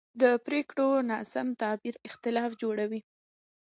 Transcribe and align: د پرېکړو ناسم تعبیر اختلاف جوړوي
د 0.21 0.23
پرېکړو 0.45 0.87
ناسم 1.11 1.47
تعبیر 1.61 1.95
اختلاف 2.09 2.51
جوړوي 2.61 3.01